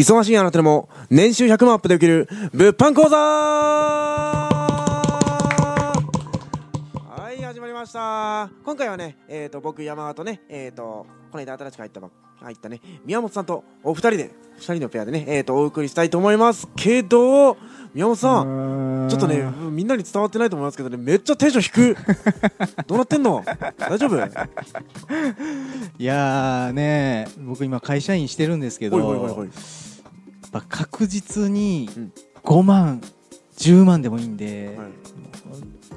[0.00, 3.18] 忙しいあなたでも年収100万アップできる物販講座。
[3.18, 4.50] は
[7.36, 8.48] い始まりました。
[8.64, 12.08] 今回はねえっ、ー、と僕山形とねえっ、ー、とこの間新しく入ったば
[12.40, 16.66] 入ったね宮本さんとお二人で二人のペアでねえっ、ー、とお送りしたいと思います。
[16.76, 17.58] けど
[17.92, 21.96] 宮本さんちょっとねみんなに伝わってないと思いますけどねめっちゃテンション低
[22.88, 23.44] どうなってんの？
[23.76, 24.16] 大丈夫？
[24.16, 24.20] い
[26.02, 28.96] やーね僕今会社員してるんですけど
[30.68, 31.88] 確実に
[32.42, 33.00] 5万
[33.56, 34.88] 10万でもいいんで、はい。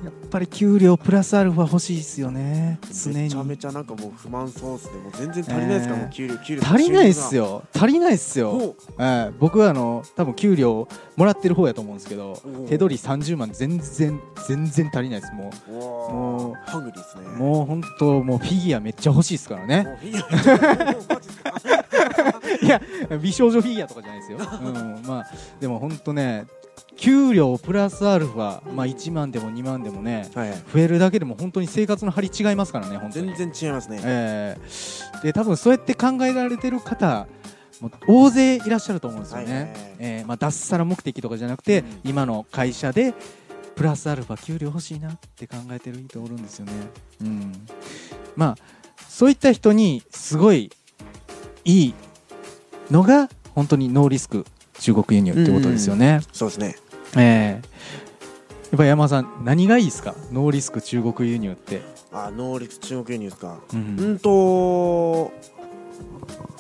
[0.04, 2.78] やっぱり給料プラスアルファ欲しいですよね。
[2.92, 3.18] 常に。
[3.24, 4.98] めちゃめちゃなんかもう不満そうっすね。
[4.98, 6.62] もう全然足りないですか、えー、もう給料給料。
[6.62, 7.64] 足りないっすよ。
[7.74, 15.34] 足りないっすよ、えー、僕はあの多分給料もらってる方やと思うんですけど手取り30万全然全然足りないです。
[15.34, 15.72] もう。
[15.72, 16.70] もう。
[16.70, 17.38] ハングリーですね。
[17.38, 19.88] もう本当もうフィギュアめっちゃ欲しいですからね
[22.62, 22.82] いや
[23.22, 25.26] 美少女フィギュアとかじゃないですよ、うん、まあ
[25.60, 26.46] でも本当ね
[26.96, 37.28] 給料プラスアルファ、まあ、1万でも2万でもね、はい、増えるだけでも本当に生活の張り違いますからね全然違いますね、えー、で多分そうやって考えられてる方
[37.82, 43.14] も大勢いらっしゃると思うんですよね、はいはい、えー、まあ、脱サラ目的とかじゃなくて、うん、今の会社で
[43.76, 46.74] プラスアルファ給料欲しいなって考えてる人おるんですよね、
[47.22, 47.68] うん、
[48.36, 48.58] まあ
[49.10, 50.72] そういった人にすごい
[51.66, 51.94] いい
[52.94, 54.46] のが本当にノーリスク
[54.80, 56.76] 中国輸入ってことですよね、うんうん、そうですね。
[57.18, 57.62] ええ。
[58.72, 60.16] やっぱ山田さん何がいいですか？
[60.32, 61.82] ノーリスク中国輸入って。
[62.12, 63.60] あノーリスク中国輸入ですか。
[63.74, 65.32] うん、うんと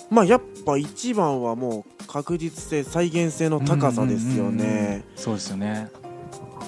[0.09, 5.89] まあやっぱ一番はもう確実性再現性の高さですよね、そうですよね。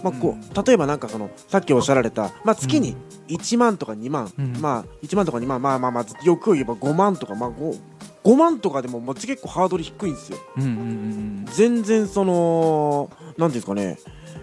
[0.04, 2.96] まあ、こう例えばなんかそのさっきおっしゃられた、まあ、月に
[3.28, 5.62] 1万とか2万、うん、まあ1万とか2万。
[5.62, 7.80] まあまあまあよく言えば5万とか、まあ、5,
[8.26, 14.00] 5万とかでもまあ結構ハードル低いんですよ、うんうんうん、全然そのなんですかね。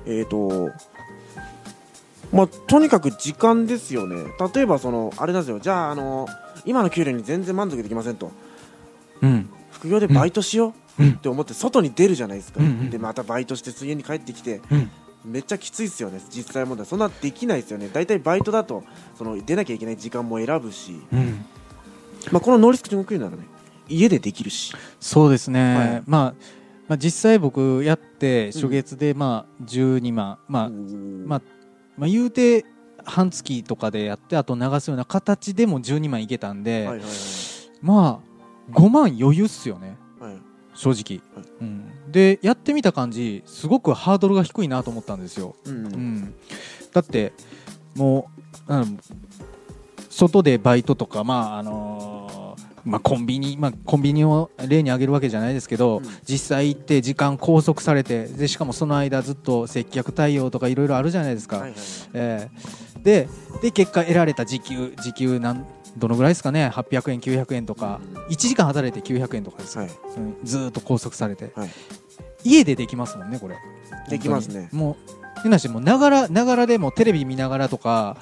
[0.06, 0.70] えっ、ー、と
[2.32, 4.25] まあとにかく時間ですよね。
[4.54, 5.59] 例えばそのあれなんですよ。
[5.59, 6.28] じゃああの
[6.65, 8.31] 今の給料に全然満足できませんと、
[9.20, 14.91] うん、副業でバイトしようって思って外に出るじゃないですか、うんうん、でまたバイトして家に帰ってきて、うん、
[15.25, 16.20] めっちゃきついですよね。
[16.31, 16.87] 実際問題。
[16.87, 17.91] そんなできないですよね。
[17.93, 18.84] 大体バイトだと
[19.19, 21.44] その出なきゃいけない時間も選ぶし、うん、
[22.31, 23.44] まあ、このノーリスク中国ならね
[23.88, 24.75] 家でできるし。
[25.00, 26.34] そうですね、はい、まあ
[26.88, 31.43] まあ、実際僕やって初月でまあ12万、まあまあ
[31.97, 32.66] まあ、言うて
[33.04, 37.09] 半月とかでやってあと流すような形でも12万いけたんで、はいはいはい、
[37.81, 38.20] ま
[38.69, 40.37] あ5万余裕っすよね、はい、
[40.75, 46.34] 正直、はい、うん、でやってみた感じすごくハードルが低いなと思ったんですよ、うん、うん、
[46.93, 47.32] だって
[47.97, 48.31] も
[48.69, 48.99] う、うん、
[50.10, 52.22] 外でバイトとかまああのー
[52.84, 61.82] まあ、コンビニ、まあ、コンビニを例に挙げるわけじゃないですけど、うん、実際行って時間拘束されてでしかもその間ずっと接客対応とかいろいろあるじゃないですか、はいはいはい、
[62.15, 63.28] えー、で
[63.62, 65.66] で結果得られた時給時給なん
[65.97, 71.70] どのぐらいですかね？800円900円とか、うん、1時間働いて900円とかです、はい、うん、ずっと拘束されて、はい、
[72.44, 73.56] 家でできますもんねこれ。
[74.09, 74.69] できますね。
[74.72, 78.16] もう変なしもながらながらでもテレビ見ながらとか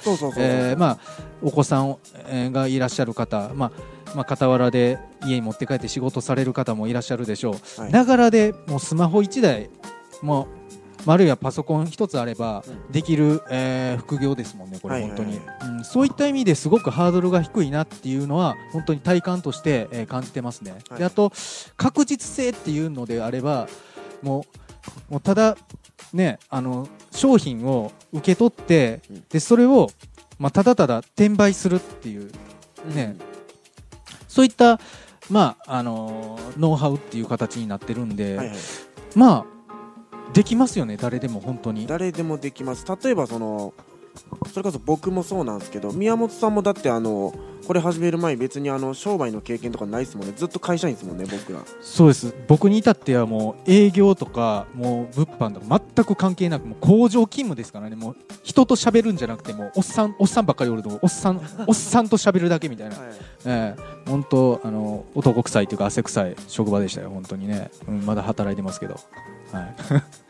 [1.43, 1.99] お子さん
[2.53, 3.73] がいらっしゃる方、まあ
[4.15, 9.71] まあ、傍らで家に持って帰って仕事される方もいらっしゃるでしょう、ながらでもうスマホ1台
[10.23, 10.49] も
[11.07, 21.33] あるいはパソコン1つあればできる、えー、副業ですもんね、これ、本当に、うん、そういった意味ですごくハードルが低いなっていうのは本当に体感として、えー、感じてますね、はい、であと
[21.77, 23.69] 確実性っていうのであれば
[24.23, 24.45] も
[25.09, 25.57] うもうただ、
[26.13, 29.91] ね、あの商品を受け取ってでそれを、
[30.39, 32.31] まあ、ただただ転売するっていう
[32.95, 33.30] ね、うん
[34.31, 34.79] そういった、
[35.29, 38.57] まああのノウハウっていう形になってるんで、はいはい、
[39.17, 39.45] まあ
[40.33, 41.87] できますよね誰でも本当に。
[41.89, 42.87] 誰でもできます。
[43.03, 43.75] 例えばその
[44.51, 47.33] それこそ僕もそうなんですけど宮本さんもだってあの
[47.67, 50.33] これ始める前別にあの商売の経験とかないですもんね。
[50.37, 51.61] ずっと会社員ですもんね僕ら。
[51.81, 52.35] そうです。
[52.49, 57.95] 僕に至ってはもう営業とかもう物販とか全く関係なくもう工場勤務ですからね。
[57.95, 63.09] もう人と喋るんじゃなくてもうおっさんおっさんばっかりおるとおっさん おっさんと喋るだけみたいな、はい、
[63.45, 67.11] えー、本当あの男臭いというか汗臭い職場でしたよ。
[67.11, 68.95] 本当にね、うん、まだ働いてますけど。
[69.53, 69.75] はい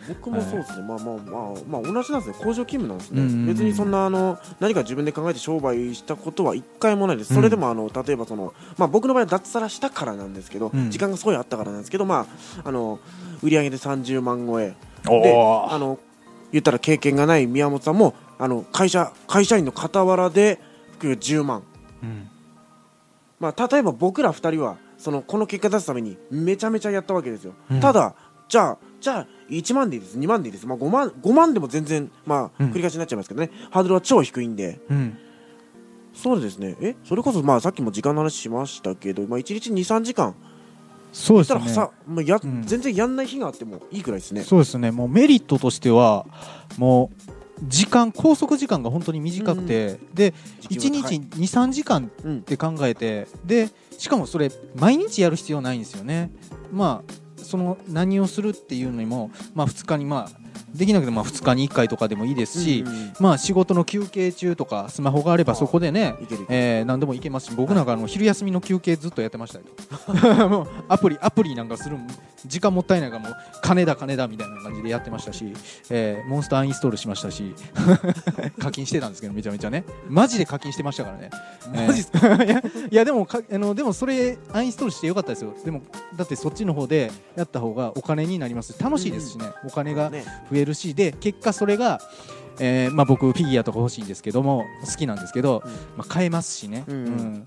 [0.09, 2.45] 僕もそうですね、はい、まあまあまあまあ同じなんですね。
[2.45, 12.27] 工場勤務なんですね、うんうんうん、別にそんなあの何か自分で考えて商売したことは一回もないです、それでもあの例えばそのまあ僕の場合は脱サラしたからなんですけど、うん、時間がすごいあったからなんですけどま
[12.65, 12.99] ああの
[13.43, 14.75] 売上で30万超え。
[15.05, 15.33] で
[15.71, 15.99] あの
[16.53, 20.61] 言ったら経験がない宮本さんもあの会社会社員の傍らで
[20.99, 21.63] 副業10万、
[22.03, 22.29] うん、
[23.39, 27.81] まあ例えば僕ら2人はそのこの結果出すためにめちゃめちゃやったわけですよ、うん。
[27.81, 28.15] ただ
[28.49, 30.19] じゃあじゃあ1万でいいです。
[30.19, 32.71] 2万でいいです、まあ、5, 万5万でも全然まあうん。
[32.71, 34.81] 繰り返しになっちゃいますけどね、ハードルは超低いんで。
[34.89, 35.19] うん。
[36.13, 36.77] そうですね。
[36.81, 36.97] え？
[37.05, 40.35] それこそまあさっきも時間の話しましたけど、まあ、1日23時間。
[41.13, 41.61] そうですね。
[41.61, 42.63] したらさ、まあやうん。
[42.63, 44.43] 全然やんない日があってもいいくらいですね。
[44.43, 44.91] そうですね。
[44.91, 46.27] もうメリットとしては
[46.79, 47.31] もう
[47.69, 50.33] 時間拘束時間が本当に短くて、で
[50.63, 51.21] 1日時給が高い。
[51.21, 53.69] 23時間うんって考えてで
[53.99, 56.31] しかもそれ毎日やる必要ないんですよね。
[56.73, 57.13] まあ
[57.51, 62.85] その何をするっていうのにも、まあ、2日にまあできなくてもまあ2日に1回とかでもいいですし、
[63.19, 66.15] まあ仕事の休憩中とかスマホがあればそこでね
[66.49, 69.65] えー、何でもいけますし僕なんかあの昼休みの休憩ずっとやってましたよ。
[70.49, 71.97] もうアプリアプリなんかする
[72.47, 75.53] 時間もったいないからもう金だ金だみたいな感じでやってましたし、
[75.91, 77.55] えーモンスターインストールしましたし
[78.59, 79.85] 課金してたんですけどめちゃめちゃね。
[80.09, 81.31] マジで課金してましたからね。
[81.87, 85.55] マジっすか、 いやいやでもかあのでもそれアンインストールしてよかったですよ。
[85.65, 85.83] でも
[86.17, 92.01] だってそっちの方でやった方がお金になりますし楽しいですしね、お金がね増えるしで結果それが、
[92.59, 95.73] えーまあ、僕フィギュアとか欲しいんですけども好きなんですけど、うん。
[95.97, 97.47] まあ、買えますしね、うんうん。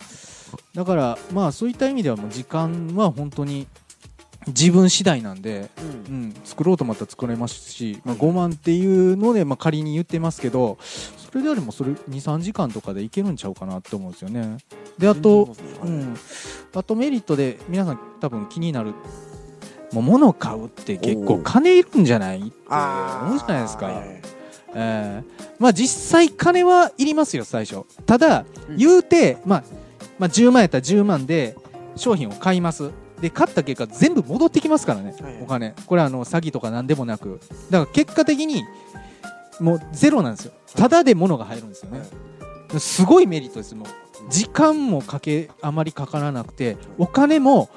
[0.74, 3.68] だからまあそういった意味ではもう時間は本当に
[4.48, 5.70] 自分次第なんで、
[6.10, 6.16] うん。
[6.16, 14.58] うん、作ろうと思ったら作れますし、まあ、5万っていうので、まあ、仮に言ってますけどそれであればそれ23時間とかでいけるんちゃうかなって思うんですよね。
[15.00, 16.18] であと、ううんん、
[16.76, 18.94] あとメリットで皆さん多分気になる
[19.94, 22.40] もう物を買うって結構金いるんじゃない？
[22.40, 23.90] って思うじゃないですか、
[24.76, 25.24] えー
[25.60, 27.84] まあ実際金はいりますよ最初。
[28.06, 28.78] ただうん。
[28.78, 29.64] 言うて、まあ、
[30.18, 31.56] まあ10万やったら10万で
[31.96, 32.90] 商品を買います。
[33.22, 35.76] で買った結果全部戻ってきますからね、お金。
[35.86, 37.40] これはあの詐欺とか何でもなく。
[37.70, 38.64] だから結果的に
[39.62, 40.54] もうゼロなんですよ。
[40.76, 42.02] ただで物が入るんですよね、
[42.80, 43.76] すごいメリットです。
[43.76, 43.88] もう
[44.30, 47.70] 時間もかけあまりかからなくてお金も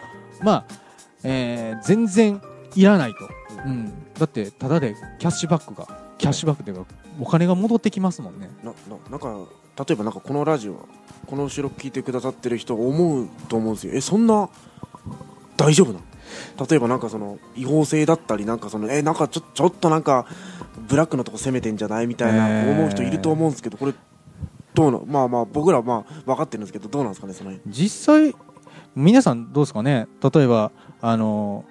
[0.43, 0.77] まあ、
[1.25, 2.41] えー全然
[2.75, 3.29] いらないと、
[3.65, 6.85] うん、だってただでキャッシュバックがキャッシュバックというか
[7.21, 8.51] お金が戻ってきますもんね。
[8.63, 8.77] なな
[9.11, 9.51] なんか
[9.87, 10.87] 例えばなんかこのラジオ
[11.27, 13.93] この収録聞いてくださってる人思うと思うんですよ。
[13.95, 14.49] えそんな
[15.57, 16.01] 大丈夫なの？
[16.69, 20.27] 例えばなんかその違法性だったりなんかそのえなんかちょちょっとなんか
[20.89, 23.95] ブラックのとこ攻めてんじゃないみたいなえー思う人いると思うんですけどこれ
[24.75, 27.73] どうなまあまあ僕らはまあ分かってるんですけどどうなんですかねその辺。
[27.73, 28.35] 実際
[28.97, 30.09] 皆さんどうですかね？
[30.35, 31.65] 例えばあの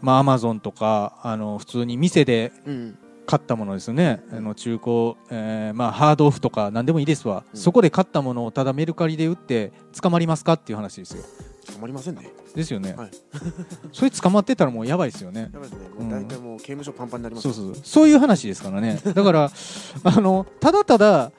[0.00, 2.98] まあアマゾンとかあの普通に店でうん。
[3.26, 7.58] 買ったものですよね、あの中古、えーまあ、ハードオフとか何でもいいですわ、うん。
[7.58, 10.52] そこで買ったものをただメルカリで売って捕まりますか？
[10.52, 11.24] っていう話ですよ
[11.64, 12.30] 捕まりませんね。
[12.54, 13.10] ですよね、はい。
[13.92, 15.50] それ捕まってたらもうやばいですよね。
[15.52, 15.78] やばいですね。
[15.98, 16.08] うん。
[16.08, 18.08] もう大体もう刑務所パンパンになりますそうそうそう。
[18.08, 19.00] いう話ですからね。
[19.04, 19.50] だから
[20.04, 21.32] あのただただ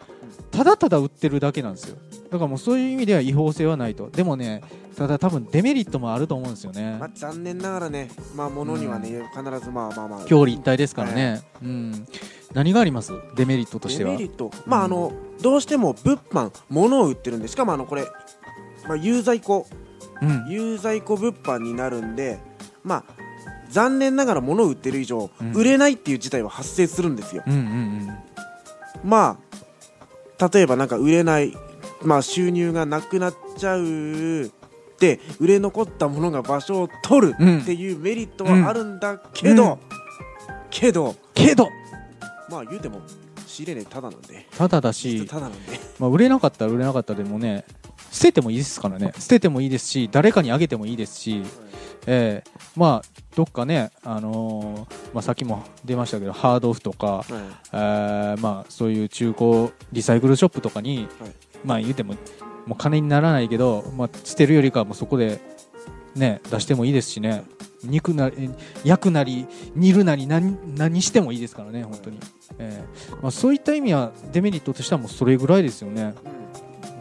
[0.51, 1.97] ただただ売ってるだけなんですよ。
[2.31, 4.09] だからもうそういう意味では違法性はないと。
[4.09, 4.61] でもね
[4.97, 6.97] ただ多分デメリットもあると思うんですよね。
[6.99, 12.07] まあ残念ながらねまあ物にはね必ずまあまあまあ表裏一体ですからね、うん、
[12.53, 13.13] 何があります？
[13.35, 14.11] デメリットとしては。
[14.11, 14.51] デメリット。
[14.65, 15.11] まああの
[15.41, 18.03] どうしても物販物を売ってるんでしかもあのこれ、
[18.87, 19.84] まあ、有在庫うん
[20.49, 22.39] 有在庫物販になるんで
[22.83, 23.03] まあ
[23.69, 25.53] 残念ながら物を売ってる以上、うん。
[25.53, 27.43] 売れないっていう事態は発生するんですよ。
[29.03, 29.37] ま
[30.39, 31.53] あ例えばなんか売れない
[32.03, 34.51] まあ収入がなくなっちゃう
[34.99, 37.59] で売れ残ったものが場所を取るうん。
[37.59, 39.77] っていうメリットはあるんだけど、うん。
[40.69, 41.69] けどけど。
[42.49, 43.01] まあ言うても
[43.47, 44.47] 仕入れねただなんで。
[44.55, 45.79] ただだ実し、質ただなんで。
[45.99, 47.65] まあ、売れなかったら売れなかったでもね
[48.11, 49.13] 捨ててもいいですからね。
[49.17, 51.43] 捨ててもいいですし誰かにあげてもいいですし、
[52.07, 57.25] えーまあどっかね、あのーまあ、さっきも出ましたけどハードオフとか、はい。
[57.73, 61.31] えーまあ、そういう中古リサイクルショップとかに、はい。
[61.63, 62.15] まあ言うても
[62.65, 65.39] もう金にならないけど、まあ、捨てるよりかはもうそこで、
[66.15, 67.43] ね、出してもいいですしね。
[67.83, 68.49] 肉なり
[68.83, 72.19] 焼くなり煮るなり何何してもいいですからね本当に、
[72.57, 76.15] えーまあ、そういった意味はデメリットとしてはもうそれぐらいですよね。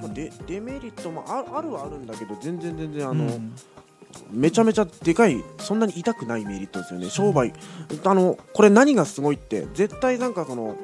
[0.06, 3.54] まあデデメリットもああるはあるんだけど全然全然あの、うん。
[4.30, 7.10] めちゃめちゃでかいそんなに痛くないメリットですよね。
[7.10, 7.52] 商売。
[8.04, 10.76] あのこれ何がすごいって絶対なんかその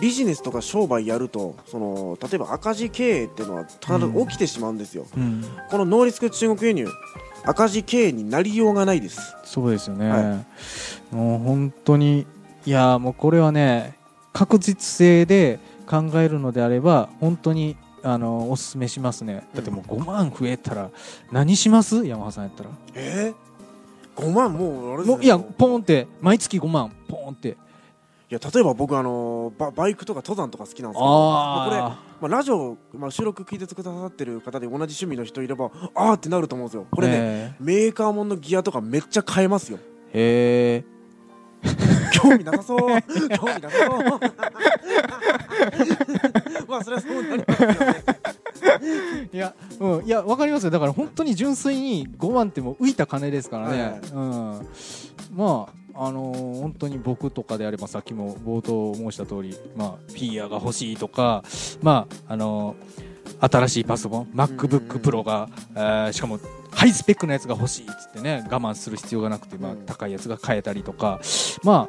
[0.00, 5.44] ビジネスとか商売やるとその例えば赤字経営っていうのは必ず起きてしまうんですよ、うん。
[5.70, 6.88] このノーリスク中国輸入
[7.44, 9.36] 赤字経営になりようがないです。
[9.44, 10.44] そうですよね、は
[11.10, 12.26] もう本当に
[12.64, 13.98] いやもうこれはね
[14.32, 19.46] 確実性で考えるのであれば本当にあのおすすめしますね。
[19.54, 20.90] だってもう5万増えたら
[21.30, 22.04] 何します？
[22.04, 22.70] 山田さんやったら。
[22.94, 23.32] え？
[24.16, 25.14] ー、5万もうあれですね。
[25.14, 26.06] もういやポンって。
[26.20, 26.90] 毎月5万。
[27.08, 27.48] ポンって。
[27.48, 27.52] い
[28.32, 31.68] いや例えば僕あのババイクとか登山とか好きなんですけどあー。
[31.68, 36.86] これ、まあ、ラジオ、まあ、収録聞いてくださってる方で同じ趣味の人いればあーってなると思うんですよ。
[36.90, 39.78] これね、ねメーカーもんのギアとかめっちゃ買えますよ。
[40.14, 40.92] へえ。
[42.14, 42.78] 興味なさそう。
[42.78, 43.98] 興味なさそう
[46.68, 48.04] まあそれはそうなりますよね
[49.30, 50.70] いや、うん、いや、わかりますよ。
[50.70, 53.82] だから本当に純粋に5万ってもう浮いた金ですからね。
[53.82, 54.68] はいうん。
[55.34, 61.42] まあ、あのー本当に僕とかであればさっきも冒頭申した通り、まあ、フィギュアが欲しいとか、
[61.82, 66.38] まあ、あのー新しいパソコン、MacBook Pro が、えーしかも
[66.70, 71.20] ハイスペックなやつが欲しいっつってね、我慢する必要がなくて、まあうん、高いやつが買えたりとか、
[71.62, 71.88] ま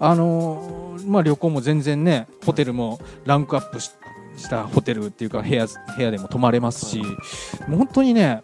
[0.00, 3.90] あ、あのーまあ、旅行も全然ね、ホテルもランクアップし
[4.36, 7.02] したホテルっていうか部屋部屋でも泊まれますし、
[7.68, 8.42] もう本当にね、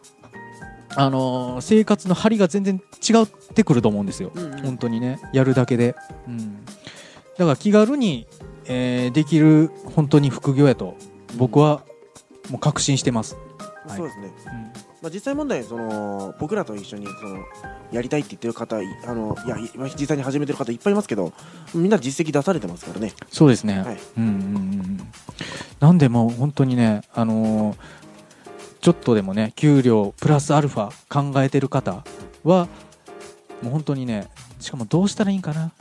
[0.97, 4.63] あのー生活の張りが全然違ってくると思うんですよ、うんうん。
[4.63, 5.95] 本当にね、やるだけで。
[6.27, 6.65] うん、
[7.39, 8.27] だから気軽に、
[8.67, 10.97] えーできる本当に副業やと
[11.37, 11.83] 僕は
[12.51, 13.37] もう確信してます。
[13.87, 13.97] はい。
[13.97, 14.63] そうですね、うん。
[15.03, 17.39] まあ、実際問題その僕らと一緒にその
[17.91, 21.33] やりたいって言ってる方いあのいやい実際に始めてる方いっぱいいますけど
[21.75, 23.13] みんな実績出されてますからね。
[23.31, 23.99] そうですね、はい。
[24.19, 24.39] うんうんうんう
[24.83, 25.13] ん。
[25.81, 27.77] なんでもう本当にね、あのー
[28.81, 32.05] ちょっとでもね給料プラスアルファ考えてる方
[32.45, 32.69] は
[33.63, 35.73] もう本当にねしかもどうしたらいいんかな？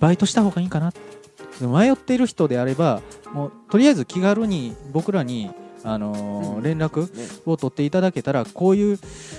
[0.00, 0.92] バイトした方がいいんかな？
[1.60, 3.02] 迷っている人であれば
[3.32, 5.50] もうとりあえず気軽に僕らに、
[5.84, 6.62] あのーうん。
[6.62, 8.98] 連絡ねを取っていただけたらこういう、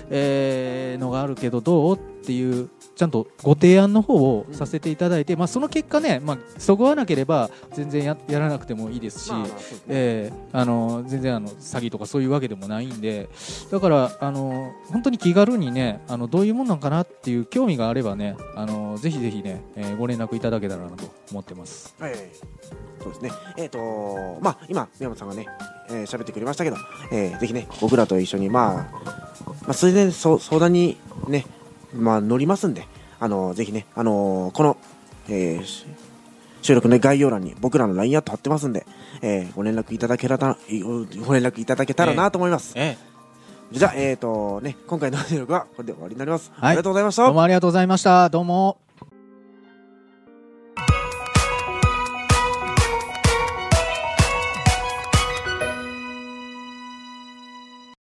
[0.09, 1.95] えーのがあるけどどう？
[1.95, 2.69] っていう
[3.01, 9.49] ちゃんとご提案の方をさせていただいて、まあ、その結果ね、まあ、そぐわなければ全然ややらなくてもいいですし、まあね
[9.87, 13.27] えーあの全然あの詐欺とかそういうわけでもないんで
[13.71, 21.95] だからあの本当に気軽にねあのどういうもんなんかなっていう興味があればねあのぜひぜひね、えーご連絡いただけたらなと思ってます。
[21.99, 22.13] はい
[23.01, 25.47] そうですねえっ、とまあ今宮本さんがね
[25.89, 26.77] えー喋、ってくれましたけど、
[27.11, 31.47] えーぜひね僕らと一緒にまあまあそれでそ相談にね
[31.93, 32.87] まあ乗りますんで
[33.19, 34.77] あのぜひねあのこの、
[35.29, 35.85] えーし
[36.63, 38.85] 収録の概要欄に僕らの LINE アット貼ってますんで、
[39.23, 40.57] えーご連絡いただけたら
[41.25, 42.97] ご連絡いただけたらなと思います、え
[43.71, 46.69] じゃあえっ、とね今回の収録はこれで終わりになります、はい。
[46.69, 47.23] ありがとうございました。
[47.23, 48.29] どうもありがとうございました。
[48.29, 48.90] どうも。